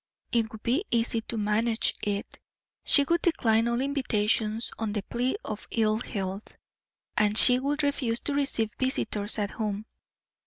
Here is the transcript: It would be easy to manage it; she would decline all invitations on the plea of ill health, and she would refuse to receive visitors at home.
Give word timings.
It 0.31 0.51
would 0.51 0.63
be 0.63 0.83
easy 0.89 1.21
to 1.21 1.37
manage 1.37 1.93
it; 2.01 2.39
she 2.83 3.03
would 3.07 3.21
decline 3.21 3.67
all 3.67 3.79
invitations 3.79 4.71
on 4.79 4.93
the 4.93 5.03
plea 5.03 5.35
of 5.45 5.67
ill 5.69 5.99
health, 5.99 6.55
and 7.15 7.37
she 7.37 7.59
would 7.59 7.83
refuse 7.83 8.19
to 8.21 8.33
receive 8.33 8.73
visitors 8.79 9.37
at 9.37 9.51
home. 9.51 9.85